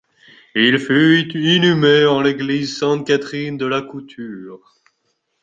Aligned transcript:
Il 0.55 0.79
fut 0.79 1.31
inhumé 1.35 2.07
en 2.07 2.21
l'église 2.21 2.75
Sainte-Catherine 2.79 3.55
de 3.59 3.67
la 3.67 3.83
Couture. 3.83 4.73